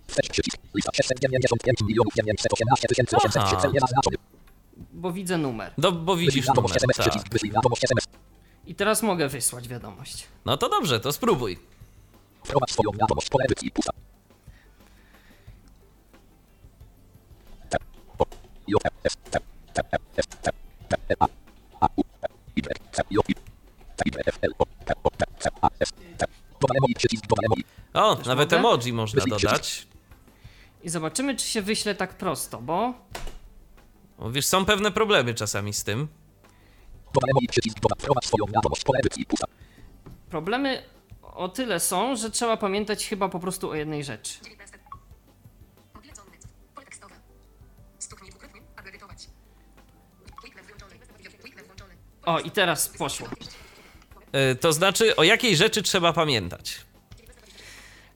[0.06, 4.16] Wstecz przycisk lista 695 milionów 918 tysięcy 803 cel nie zaznaczony.
[4.92, 5.72] Bo widzę numer.
[5.78, 7.06] No, bo widzisz numer, SMS tak.
[7.06, 8.04] przycisk wyślij wiadomość SMS.
[8.66, 10.26] I teraz mogę wysłać wiadomość.
[10.44, 11.58] No to dobrze, to spróbuj.
[12.44, 13.92] Wprowadź swoją wiadomość pole edycji pusta.
[17.68, 17.78] T,
[27.94, 28.58] O, Też nawet mogę?
[28.58, 29.86] emoji można dodać.
[30.82, 32.94] I zobaczymy, czy się wyśle tak prosto, bo
[34.18, 36.08] O, Wiesz, są pewne problemy czasami z tym.
[40.30, 40.82] Problemy
[41.22, 44.38] o tyle są, że trzeba pamiętać chyba po prostu o jednej rzeczy.
[44.44, 44.78] 19.
[45.94, 46.46] Mobilne net.
[46.74, 47.14] Pole tekstowe.
[47.98, 49.26] Stuknij dwukrotnie, aby edytować.
[50.40, 50.94] Quicknet włączony.
[51.42, 51.94] Quicknet włączony.
[52.26, 53.28] O, i teraz poszło.
[54.32, 56.76] E, To znaczy, o jakiej rzeczy trzeba pamiętać?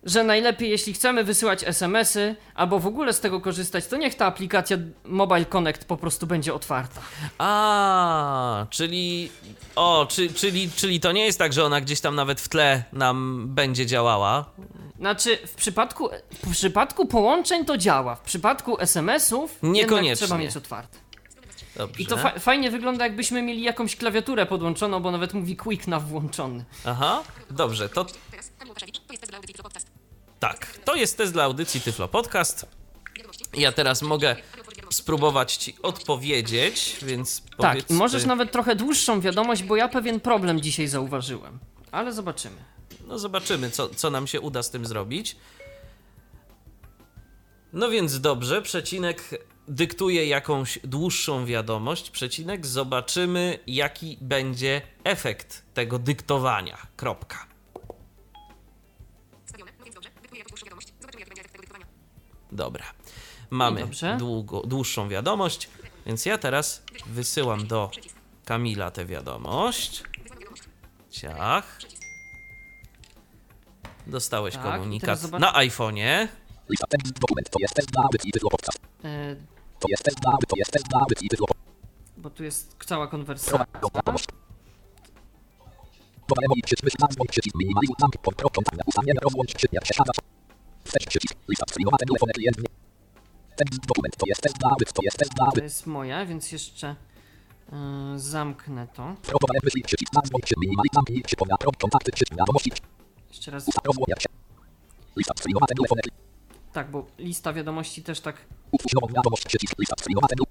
[0.05, 4.27] Że najlepiej, jeśli chcemy wysyłać SMS-y albo w ogóle z tego korzystać, to niech ta
[4.27, 7.00] aplikacja Mobile Connect po prostu będzie otwarta.
[7.38, 9.31] A, czyli.
[9.77, 12.85] O, czy, czyli, czyli to nie jest tak, że ona gdzieś tam nawet w tle
[12.92, 14.44] nam będzie działała.
[14.98, 16.09] Znaczy, w przypadku,
[16.46, 20.27] w przypadku połączeń to działa, w przypadku SMS-ów Niekoniecznie.
[20.27, 20.98] trzeba mieć otwarte.
[21.77, 22.03] Dobrze.
[22.03, 26.01] I to fa- fajnie wygląda, jakbyśmy mieli jakąś klawiaturę podłączoną, bo nawet mówi Quick na
[26.01, 26.65] włączony.
[26.85, 28.07] Aha, dobrze, to
[30.41, 30.67] tak.
[30.85, 32.67] To jest test dla audycji Tyflo Podcast.
[33.55, 34.37] Ja teraz mogę
[34.93, 40.21] spróbować ci odpowiedzieć, więc Tak, powiedz możesz ty- nawet trochę dłuższą wiadomość, bo ja pewien
[40.21, 41.59] problem dzisiaj zauważyłem.
[41.93, 42.57] Ale zobaczymy.
[43.07, 45.37] No zobaczymy, co, co nam się uda z tym zrobić.
[47.73, 49.31] No więc dobrze, przecinek
[49.68, 52.11] dyktuje jakąś dłuższą wiadomość.
[52.11, 56.79] Przecinek, zobaczymy, jaki będzie efekt tego dyktowania.
[56.96, 57.46] Kropka.
[59.46, 59.72] Wstawione.
[59.85, 60.11] Więc dobrze.
[60.22, 60.88] Dyktuję jako dłuższą wiadomość.
[61.00, 61.87] Zobaczymy, jaki będzie efekt tego dyktowania.
[62.53, 62.85] Dobra.
[63.50, 64.16] Mamy Dobrze.
[64.18, 65.68] długo, dłuższą wiadomość,
[66.07, 67.90] więc ja teraz wysyłam do
[68.44, 70.03] Kamila tę wiadomość.
[71.11, 71.79] Ciach.
[74.07, 76.29] Dostałeś Tak, komunikat na iPhone'ie.
[76.68, 76.87] Lista
[77.20, 78.79] dokument to jest test dla audycji Podcast.
[82.16, 83.64] Bo tu jest cała konwersacja.
[95.55, 96.97] To jest moja, więc jeszcze
[97.73, 99.14] e, zamknę to.
[103.29, 103.66] Jeszcze raz.
[105.16, 105.99] Lista streamowa, telefon.
[106.75, 108.37] Tak, bo lista wiadomości też tak.
[108.73, 110.45] Utwórz nową wiadomość, przycisk, lista streamowa, tego.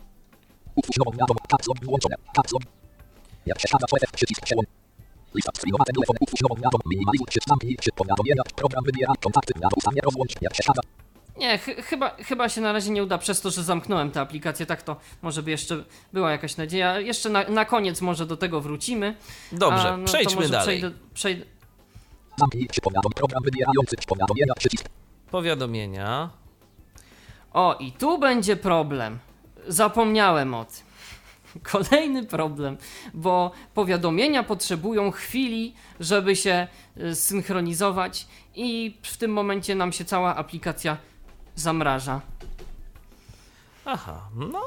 [0.76, 2.66] Utwórz nową wiadomość, caps lock włączone, caps lock.
[3.46, 4.68] Jak przeszkadza, to efekt, przycisk, przełącz.
[5.36, 9.78] Lista streamowa, telefon, utwórz nową wiadomość, minimalizuj, czy zamknij, czy powiadomienia, program wybiera, kontakty, wiadomość,
[9.78, 10.82] ustawienie, rozłącz, jak przeszkadza.
[11.38, 14.66] Nie, ch- chyba, chyba się na razie nie uda przez to, że zamknąłem tę aplikację.
[14.66, 15.84] Tak to może by jeszcze
[16.14, 17.00] była jakaś nadzieja.
[17.00, 19.16] Jeszcze na, na koniec może do tego wrócimy.
[19.52, 20.80] Dobrze, A, no przejdźmy dalej.
[20.80, 21.46] Przejdę, przejdę,
[22.40, 24.86] Zamknij, czy powiadom, program wybierający, czy powiadomienia, przycisk.
[25.34, 26.30] Powiadomienia.
[27.54, 29.20] O, i tu będzie problem.
[29.68, 30.84] Zapomniałem o tym.
[31.72, 32.78] Kolejny problem,
[33.14, 36.68] bo powiadomienia potrzebują chwili, żeby się
[36.98, 40.98] y, synchronizować, i w tym momencie nam się cała aplikacja
[41.56, 42.22] zamraża.
[43.86, 44.62] Aha, no.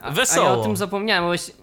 [0.00, 0.46] A, Wesoło.
[0.46, 1.24] A ja o tym zapomniałem.
[1.24, 1.54] Właśnie,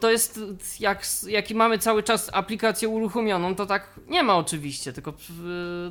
[0.00, 0.40] to jest
[0.80, 5.12] jak, jaki mamy cały czas aplikację uruchomioną, to tak nie ma oczywiście, tylko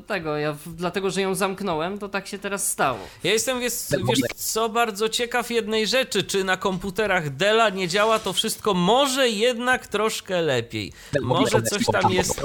[0.07, 2.99] tego, ja dlatego, że ją zamknąłem, to tak się teraz stało.
[3.23, 6.23] Ja jestem, wiesz, wiesz co, bardzo ciekaw jednej rzeczy.
[6.23, 10.93] Czy na komputerach Della nie działa to wszystko może jednak troszkę lepiej?
[11.21, 12.41] Może coś tam jest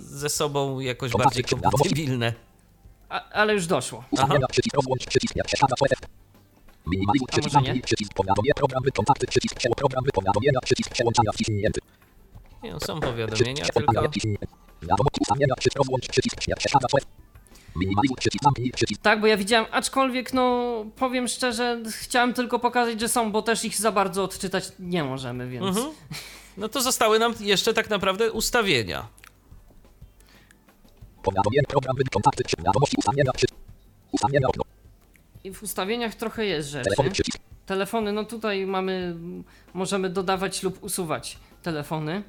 [0.00, 2.32] ze sobą jakoś bardziej kompatybilne.
[3.08, 4.04] A, ale już doszło.
[4.10, 4.46] Ustawienia,
[6.86, 7.52] Minimalizuj, przycisk, nie?
[7.52, 11.80] zamknij, przycisk, powiadomienia, program, kontakty, przycisk, przełącz, program, powiadomienia, przycisk, przełączania, wciśnięty.
[12.62, 13.92] Nie, no, są powiadomienia, tylko...
[14.82, 16.86] Wiadomość, ustawienia, przycisk, rozłącz, przycisk, jak przeszkadza,
[19.02, 23.64] Tak, bo ja widziałem, aczkolwiek no powiem szczerze, chciałem tylko pokazać, że są, bo też
[23.64, 25.66] ich za bardzo odczytać nie możemy, więc.
[25.66, 25.94] Mhm.
[26.56, 29.08] No to zostały nam jeszcze tak naprawdę ustawienia.
[31.22, 33.30] powiadomienia, program, kontakty, wiadomości, ustawienia.
[34.12, 34.62] Ustawienia, okno,
[35.46, 36.90] I w ustawieniach trochę jest rzeczy.
[37.66, 39.16] Telefony, no tutaj mamy,
[39.74, 42.22] możemy dodawać lub usuwać telefony.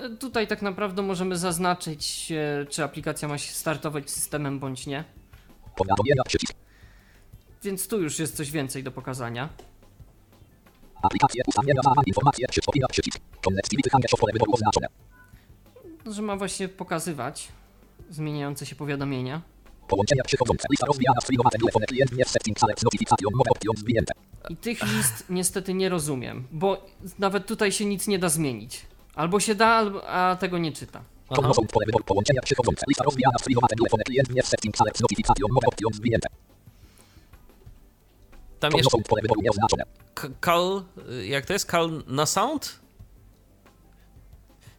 [0.00, 5.04] E, Tutaj tak naprawdę możemy zaznaczyć, e, czy aplikacja ma się startować systemem bądź nie.
[7.62, 9.48] Więc tu już jest coś więcej do pokazania.
[11.02, 13.18] Aplikacje ustawienia informacje opina przycisk.
[13.44, 14.86] Connectivity pole wyboru oznaczone.
[16.06, 17.48] Że ma właśnie pokazywać
[18.10, 19.53] zmieniające się powiadomienia.
[19.88, 20.66] Połączenia przychodzące.
[20.70, 21.20] Lista rozwijana
[21.60, 24.12] telefony klient nie settings alert notification zwinięte.
[24.48, 26.86] I tych list niestety nie rozumiem, bo
[27.18, 28.86] nawet tutaj się nic nie da zmienić.
[29.14, 31.02] Albo się da, albo, a tego nie czyta.
[31.28, 32.84] Pole wyboru połączenia przychodzące.
[32.88, 33.36] Lista rozwijana
[33.78, 36.28] telefony klient nie settings alert notification zwinięte.
[38.60, 39.82] Tam jeszcze Podnoszą pole wyboru nieoznaczone.
[40.14, 40.82] k- call,
[41.22, 41.70] y, jak to jest?
[41.70, 42.78] Call na sound?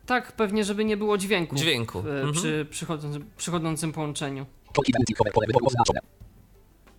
[0.06, 1.56] Tak, pewnie, żeby nie było dźwięku.
[1.56, 2.34] Dźwięku, w- mhm.
[2.34, 4.46] Przy przychodzącym, przychodzącym połączeniu.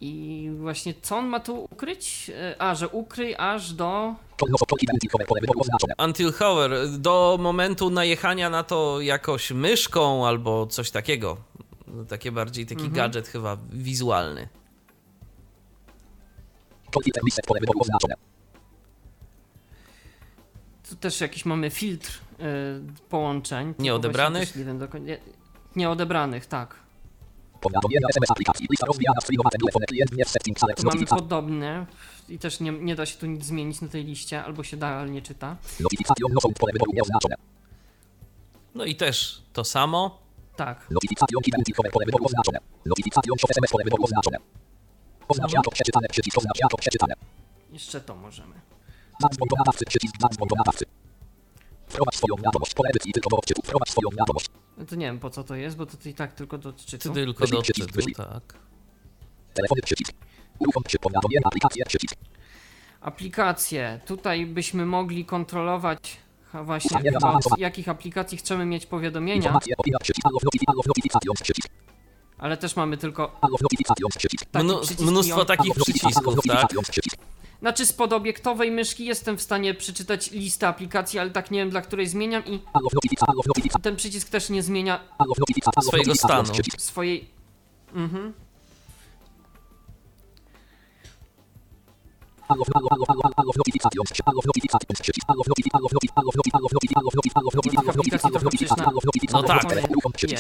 [0.01, 2.31] I właśnie co on ma tu ukryć?
[2.35, 4.15] E, A, że ukryj aż do.
[6.09, 11.37] Until hover, do momentu najechania na to jakoś myszką albo coś takiego.
[12.09, 14.49] Takie bardziej taki gadżet chyba wizualny.
[20.91, 22.45] Tu też jakiś mamy filtr e,
[23.09, 23.75] połączeń.
[23.79, 24.57] Nieodebranych?
[24.57, 25.19] Nie dokładnie.
[25.77, 26.86] Nieodebranych, tak.
[30.85, 31.87] Mamy podobne
[32.29, 34.89] i też nie, nie da się tu nic zmienić na tej liście, albo się da,
[34.89, 35.57] ale nie czyta.
[38.75, 40.19] No i też to samo.
[40.57, 40.87] Tak.
[47.73, 48.55] Jeszcze to możemy.
[49.23, 50.85] Zadzwoń do nadawcy przycisk zadzwoń do nadawcy.
[51.89, 52.75] Wprowadź swoją wiadomość.
[52.75, 53.63] Pole edycji tylko do odczytu.
[53.65, 54.47] Wprowadź swoją wiadomość.
[54.79, 56.79] No to nie wiem po co to jest, bo to i tak tylko do Ty
[56.79, 57.13] odczytu.
[57.15, 58.55] tylko do odczytu, tak.
[59.55, 60.13] Telefony przycisk.
[60.59, 62.15] Uruchom się powiadomienia aplikacje przycisk.
[63.01, 64.01] Aplikacje.
[64.07, 66.17] Tutaj byśmy mogli kontrolować
[66.65, 69.59] właśnie chyba, z jakich aplikacji chcemy mieć powiadomienia,
[72.39, 73.41] ale też mamy tylko
[74.89, 76.69] taki mnóstwo takich przycisków, tak?
[77.61, 81.83] Znaczy spod obiektowej myszki jestem w stanie przeczytać listę aplikacji, ale tak nie wiem dla
[81.83, 82.61] której zmieniam i
[83.83, 85.01] ten przycisk też nie zmienia
[85.83, 86.49] Swojego stanu.
[86.79, 87.31] swojej...
[87.95, 88.33] Mhm.
[99.33, 99.63] No tak.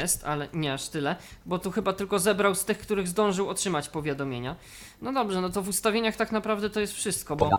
[0.01, 1.17] Jest, ale nie aż tyle,
[1.47, 4.57] bo tu chyba tylko zebrał z tych, których zdążył otrzymać powiadomienia.
[5.03, 7.51] No dobrze, no to w ustawieniach tak naprawdę to jest wszystko, bo...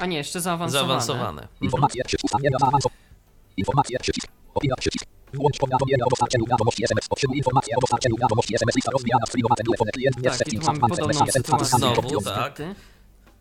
[0.00, 0.88] A nie, jeszcze zaawansowane.
[0.88, 1.48] Zaawansowane.
[1.60, 2.02] Informacje.
[3.56, 3.98] Informacje.
[4.54, 5.04] Opina przycisk.
[5.34, 7.06] Włącz powiadomienia o dostarczeniu wiadomości SMS.
[7.10, 8.76] Otrzymuj informacje o dostarczeniu wiadomości SMS.
[8.76, 10.30] Lista rozwijana streamowane telefony klient nie
[11.18, 11.78] Tak, sytuację.
[11.78, 12.62] Znowu, tak.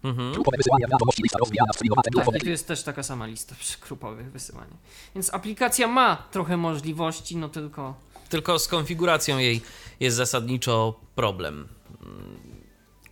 [0.04, 0.32] Niestety.
[0.34, 1.24] Grupowe wysyłania wiadomości.
[1.24, 4.80] Lista rozwijana streamowane Tak, telefony i tu jest też taka sama lista przy grupowych wysyłaniach.
[5.16, 7.96] Więc aplikacja ma trochę możliwości, no tylko
[8.30, 9.62] Tylko z konfiguracją jej
[10.00, 11.68] jest zasadniczo problem.
[12.02, 12.38] Mm,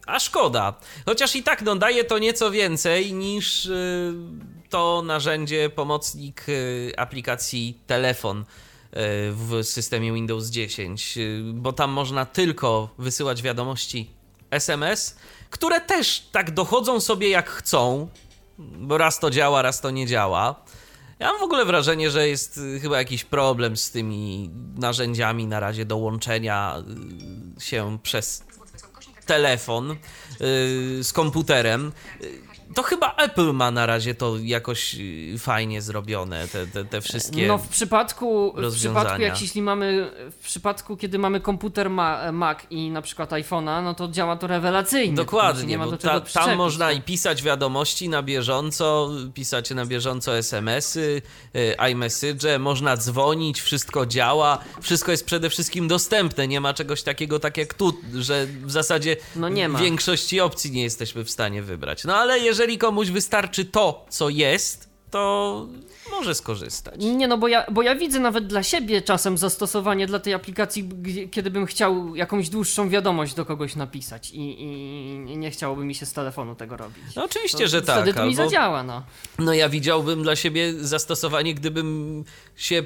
[0.07, 0.73] A szkoda.
[1.05, 4.13] Chociaż i tak no, daje to nieco więcej niż y,
[4.69, 8.43] to narzędzie, pomocnik y, aplikacji telefon y,
[9.31, 14.09] w systemie Windows 10, y, bo tam można tylko wysyłać wiadomości
[14.51, 15.17] SMS,
[15.49, 18.07] które też tak dochodzą sobie jak chcą,
[18.57, 20.55] bo raz to działa, raz to nie działa.
[21.19, 25.59] Ja mam w ogóle wrażenie, że jest y, chyba jakiś problem z tymi narzędziami na
[25.59, 26.83] razie do łączenia
[27.57, 28.43] y, się przez
[29.25, 29.95] telefon y,
[31.03, 31.91] z komputerem.
[32.75, 37.47] To chyba Apple ma na razie to jakoś y, fajnie zrobione, te, te, te wszystkie.
[37.47, 40.11] No w przypadku, w przypadku jak jeśli mamy,
[40.41, 44.47] w przypadku kiedy mamy komputer ma, Mac i na przykład iPhone'a, no to działa to
[44.47, 45.09] rewelacyjnie.
[45.09, 46.97] to znaczy Dokładnie, nie ma bo ta, tam można tak.
[46.97, 51.21] i pisać wiadomości na bieżąco, pisać na bieżąco SMS-y,
[51.91, 57.57] iMessage, można dzwonić, wszystko działa, wszystko jest przede wszystkim dostępne, nie ma czegoś takiego tak
[57.57, 59.79] jak tu, że w zasadzie No nie ma.
[59.79, 62.03] większości opcji nie jesteśmy w stanie wybrać.
[62.03, 65.67] No ale jeżeli komuś wystarczy to, co jest, to
[66.11, 66.95] może skorzystać.
[67.03, 70.89] Nie no, bo ja, bo ja widzę nawet dla siebie czasem zastosowanie dla tej aplikacji,
[71.31, 76.05] kiedy bym chciał jakąś dłuższą wiadomość do kogoś napisać i, i nie chciałoby mi się
[76.05, 77.03] z telefonu tego robić.
[77.15, 77.95] No oczywiście, To że tak.
[77.95, 79.03] Wtedy to mi albo- zadziała, no.
[79.39, 82.23] No ja widziałbym dla siebie zastosowanie, gdybym
[82.55, 82.83] się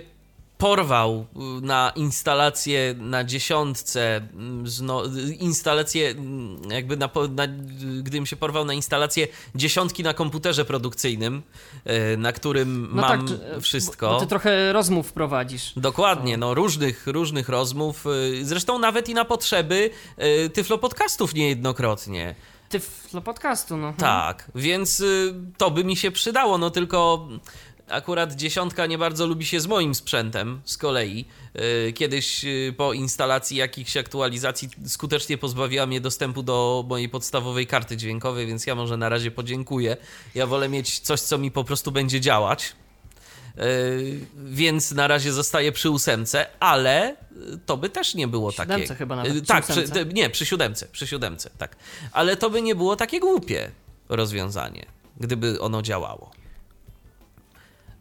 [0.60, 1.26] porwał
[1.60, 7.48] y, na instalację na dziesiątce, mm, zno, y, instalację mm, jakby na, na, y,
[8.04, 11.41] gdybym się porwał na instalację dziesiątki na komputerze produkcyjnym,
[12.13, 14.10] y, na którym No mam tak, czy- wszystko.
[14.10, 15.74] Bo ty trochę rozmów prowadzisz.
[15.78, 19.89] Dokładnie, no różnych, różnych rozmów, y, zresztą nawet i na potrzeby
[20.45, 22.36] y, Tyflo Podcastów niejednokrotnie.
[22.69, 23.93] Ty w podcastu, no.
[23.98, 27.28] Tak, więc y, to by mi się przydało, no tylko
[27.89, 31.25] Akurat dziesiątka nie bardzo lubi się z moim sprzętem z kolei.
[31.86, 37.97] Yy, Kiedyś yy, po instalacji jakichś aktualizacji skutecznie pozbawiła mnie dostępu do mojej podstawowej karty
[37.97, 39.97] dźwiękowej, więc ja może na razie podziękuję.
[40.36, 42.75] Ja wolę mieć coś, co mi po prostu będzie działać.
[43.58, 47.15] Yy, Więc na razie zostaję przy ósemce, ale
[47.65, 48.71] to by też nie było takie.
[48.71, 51.75] Siódemce chyba nawet, przy Tak, przy, nie, przy siódemce, przy siódemce, tak.
[52.12, 53.71] Ale to by nie było takie głupie
[54.10, 54.86] rozwiązanie,
[55.17, 56.38] gdyby ono działało.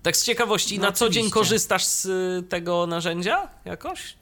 [0.03, 1.35] Tak z ciekawości, No na co dzień oczywiście.
[1.35, 4.15] korzystasz z y, tego narzędzia jakoś?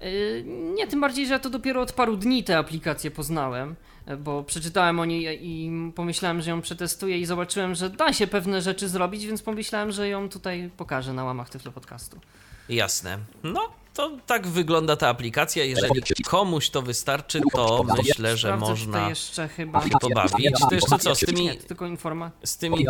[0.00, 4.16] Yy, Nie, tym bardziej, że ja to dopiero od paru dni tę aplikację poznałem, e,
[4.16, 8.62] bo przeczytałem o niej i pomyślałem, że ją przetestuję i zobaczyłem, że da się pewne
[8.62, 12.20] rzeczy zrobić, więc pomyślałem, że ją tutaj pokażę na łamach Tyflo Podcastu.
[12.68, 13.18] Jasne.
[13.42, 15.64] No, to tak wygląda ta aplikacja.
[15.64, 19.80] Jeżeli komuś to wystarczy, to myślę, że Sprawdzę można tutaj jeszcze chyba...
[20.00, 20.52] pobawić.
[20.68, 22.30] To jeszcze co, z tymi, Nie, to tylko informa...
[22.44, 22.86] z tymi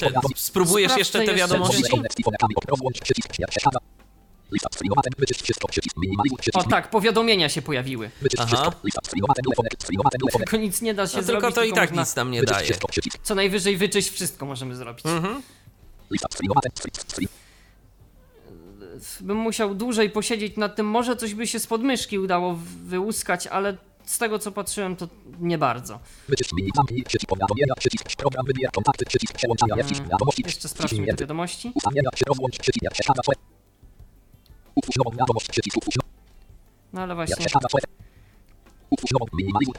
[0.00, 1.82] te, spróbujesz Sprawdzę jeszcze te wiadomości?
[6.54, 8.10] O tak, powiadomienia się pojawiły.
[8.38, 8.72] Aha.
[10.38, 12.42] Tylko nic nie da się No, zrobić, tylko to i tak można nic nam nie
[12.42, 12.74] daje.
[13.22, 15.06] Co najwyżej wyczyść wszystko możemy zrobić.
[15.06, 15.42] Mhm.
[19.20, 23.76] Bym musiał dłużej posiedzieć nad tym, może coś by się z podmyszki udało wyłuskać, ale
[24.04, 25.08] z tego co patrzyłem to
[25.40, 26.00] nie bardzo.
[30.10, 31.72] wiadomości, Jeszcze sprawdźmy te wiadomości.
[36.92, 37.36] No ale właśnie...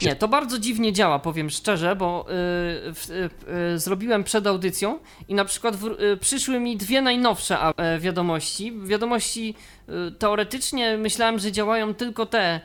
[0.02, 3.30] Nie, to bardzo dziwnie działa, powiem szczerze, bo y, y,
[3.74, 4.98] y, zrobiłem przed audycją
[5.28, 8.72] i na przykład w, przyszły mi dwie najnowsze e, wiadomości.
[8.84, 9.54] Wiadomości
[10.18, 12.60] teoretycznie myślałem, że działają tylko te,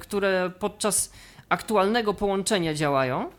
[0.00, 1.12] które podczas
[1.48, 3.30] aktualnego połączenia działają,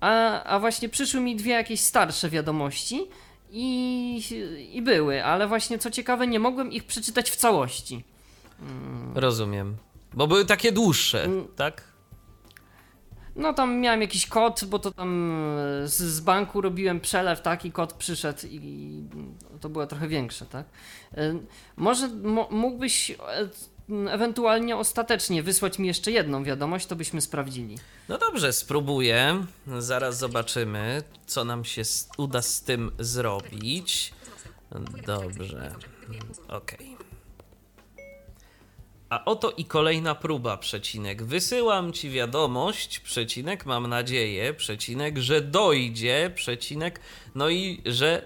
[0.00, 3.06] a, a właśnie przyszły mi dwie jakieś starsze wiadomości
[3.50, 4.22] i,
[4.72, 8.04] i były, ale właśnie co ciekawe, nie mogłem ich przeczytać w całości.
[9.14, 9.76] Rozumiem.
[10.14, 11.46] Bo były takie dłuższe, Mm.
[11.56, 11.84] tak?
[13.36, 15.30] No tam miałem jakiś kod, bo to tam
[15.84, 19.02] e, z, z banku robiłem przelew, taki kod przyszedł i
[19.60, 20.66] to było trochę większe, tak?
[21.16, 21.38] E,
[21.76, 23.16] Może mo, mógłbyś e,
[24.10, 27.78] ewentualnie ostatecznie wysłać mi jeszcze jedną wiadomość, to byśmy sprawdzili.
[28.08, 29.46] No dobrze, spróbuję.
[29.78, 31.82] Zaraz zobaczymy, co nam się
[32.18, 34.12] uda z tym zrobić.
[35.06, 35.74] Dobrze.
[36.48, 36.96] Okej.
[39.10, 41.22] A oto i kolejna próba, przecinek.
[41.22, 47.00] Wysyłam ci wiadomość, przecinek, mam nadzieję, przecinek, że dojdzie, przecinek,
[47.34, 48.22] no i że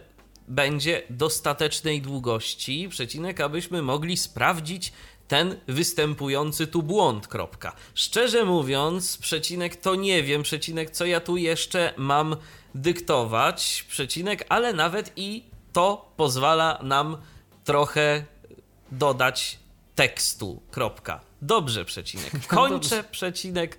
[0.49, 4.93] będzie dostatecznej długości, przecinek, abyśmy mogli sprawdzić
[5.29, 7.73] ten występujący tu błąd, kropka.
[7.95, 12.37] Szczerze mówiąc, przecinek, to nie wiem, przecinek, co ja tu jeszcze mam
[12.75, 17.16] dyktować, przecinek, ale nawet i to pozwala nam
[17.64, 18.25] trochę
[18.93, 19.59] dodać
[19.94, 21.20] tekstu, kropka.
[21.42, 22.46] Dobrze, przecinek.
[22.46, 23.79] Kończę, przecinek.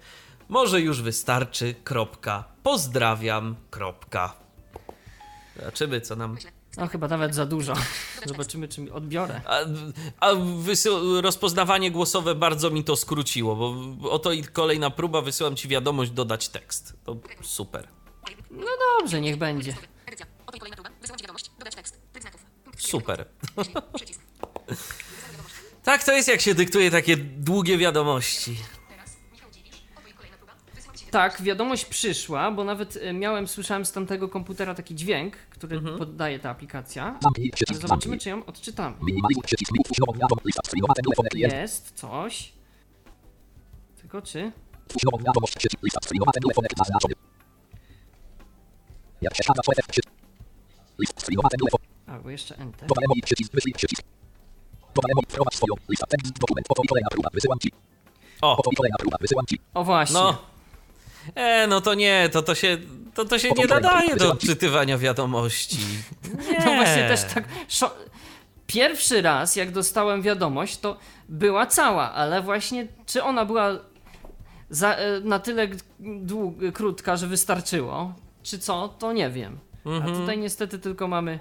[0.50, 2.43] Może już wystarczy, kropka.
[2.63, 4.34] Pozdrawiam, kropka.
[5.56, 6.38] Zobaczymy, co nam...
[6.78, 7.74] No chyba nawet za dużo.
[8.26, 9.41] Zobaczymy, czy mi odbiorę.
[9.45, 9.60] A,
[10.19, 15.67] a wysył, rozpoznawanie głosowe bardzo mi to skróciło, bo oto i kolejna próba, wysyłam ci
[15.67, 16.93] wiadomość, dodać tekst.
[17.04, 17.88] To super.
[19.00, 19.76] Dobrze, niech będzie.
[22.78, 23.26] Super.
[25.84, 28.56] Tak to jest, jak się dyktuje takie długie wiadomości.
[31.12, 36.39] Tak, wiadomość przyszła, bo nawet e, miałem, słyszałem z tamtego komputera taki dźwięk, który poddaje
[36.39, 37.20] ta aplikacja.
[37.82, 38.96] zobaczymy, czy ją odczytamy.
[41.48, 42.54] Jest coś.
[44.02, 44.52] Tylko czy?
[52.08, 52.88] Albo jeszcze Enter.
[55.51, 55.73] Swoją,
[56.10, 57.71] tekst, dokument, oto i kolejna próba, wysyłam ci,
[58.41, 59.60] O, oto i kolejna próba, wysyłam ci.
[59.73, 60.13] O właśnie.
[60.19, 60.38] no.
[61.36, 62.77] E, no to nie, to to się,
[63.13, 65.77] to, to się nie nadaje do odczytywania wiadomości.
[66.51, 66.65] Nie.
[66.65, 67.43] No właśnie też tak.
[67.67, 67.91] Szo-
[68.67, 70.97] Pierwszy raz, jak dostałem wiadomość, to
[71.30, 73.69] była cała, ale właśnie czy ona była
[74.69, 75.68] za, e, na tyle
[75.99, 78.13] dług, krótka, że wystarczyło,
[78.43, 79.59] czy co, to nie wiem.
[79.86, 81.39] A tutaj niestety tylko mamy.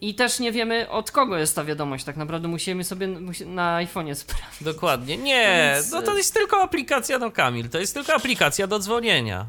[0.00, 2.04] I też nie wiemy od kogo jest ta wiadomość.
[2.04, 3.06] Tak naprawdę musimy sobie
[3.46, 4.62] na iPhone'ie sprawdzić.
[4.62, 5.16] Dokładnie.
[5.16, 9.46] Nie, Więc, no to jest tylko aplikacja, no Kamil, to jest tylko aplikacja do dzwonienia.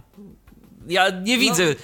[0.87, 1.75] Ja nie widzę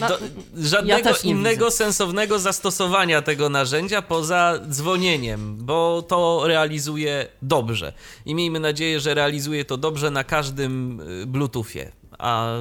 [0.00, 1.76] no, do, ja żadnego nie innego widzę.
[1.76, 7.92] sensownego zastosowania tego narzędzia poza dzwonieniem, bo to realizuje dobrze.
[8.26, 12.52] I miejmy nadzieję, że realizuje to dobrze na każdym y, Bluetoothie, a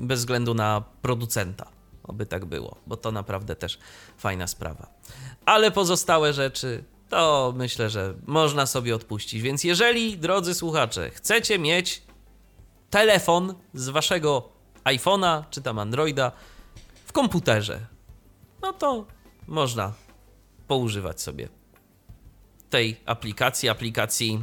[0.00, 1.66] bez względu na producenta.
[2.02, 3.78] oby tak było, bo to naprawdę też
[4.18, 4.86] fajna sprawa.
[5.44, 9.42] Ale pozostałe rzeczy to myślę, że można sobie odpuścić.
[9.42, 12.02] Więc jeżeli, drodzy słuchacze, chcecie mieć
[12.90, 14.48] telefon z waszego
[14.84, 16.32] iPhone'a czy tam Androida
[17.04, 17.86] w komputerze,
[18.62, 19.06] no to
[19.46, 19.92] można
[20.68, 21.48] poużywać sobie
[22.70, 24.40] tej aplikacji, aplikacji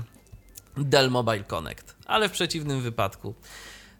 [0.77, 1.95] Dell Mobile Connect.
[2.05, 3.35] Ale w przeciwnym wypadku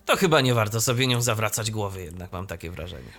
[0.08, 3.12] to chyba nie warto sobie nią zawracać głowy, jednak mam takie wrażenie.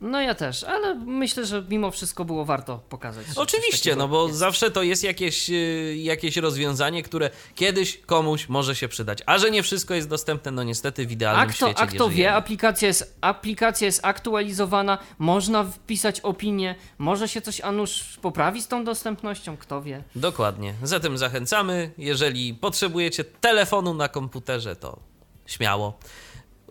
[0.00, 3.26] No ja też, ale myślę, że mimo wszystko było warto pokazać.
[3.36, 4.38] Oczywiście, no bo jest.
[4.38, 9.18] zawsze to jest jakieś, y, jakieś rozwiązanie, które kiedyś komuś może się przydać.
[9.26, 12.08] A że nie wszystko jest dostępne, no niestety w idealnym A kto, świecie a kto
[12.08, 12.36] wie, żyjemy.
[12.36, 18.68] aplikacja jest, aplikacja jest aktualizowana, można wpisać opinię, może się coś a nuż poprawi z
[18.68, 20.02] tą dostępnością, kto wie.
[20.16, 20.74] Dokładnie.
[20.82, 25.11] Zatem zachęcamy, jeżeli potrzebujecie telefonu na komputerze, to
[25.46, 25.98] śmiało.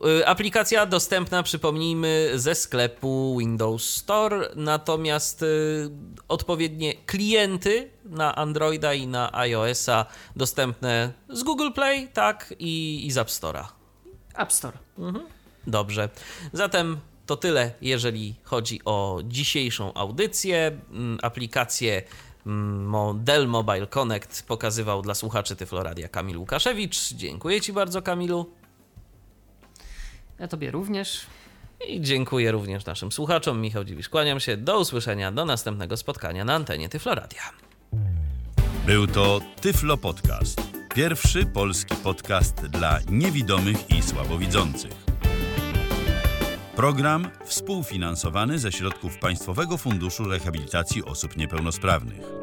[0.05, 5.89] Y, Aplikacja dostępna, przypomnijmy, ze sklepu Windows Store, natomiast y,
[6.27, 10.05] odpowiednie klienty na Androida i na iOS-a
[10.35, 13.65] dostępne z Google Play, tak, i, i z App Store'a.
[14.35, 14.77] App Store.
[15.67, 16.09] Dobrze.
[16.53, 20.77] Zatem to tyle, jeżeli chodzi o dzisiejszą audycję.
[20.91, 22.03] Mm, Aplikację
[22.45, 27.13] mm, Dell Mobile Connect pokazywał dla słuchaczy Tyfloradia Kamil Łukaszewicz.
[27.13, 28.60] Dziękuję Ci bardzo, Kamilu.
[30.41, 31.25] Ja tobie również.
[31.87, 33.61] I dziękuję również naszym słuchaczom.
[33.61, 34.57] Michał Dziwisz, kłaniam się.
[34.57, 37.41] Do usłyszenia, do następnego spotkania na antenie Tyfloradia.
[38.85, 40.61] Był to Tyflo Podcast.
[40.95, 44.91] Pierwszy polski podcast dla niewidomych i słabowidzących.
[46.75, 52.40] Program współfinansowany ze środków Państwowego Funduszu Rehabilitacji Osób Niepełnosprawnych.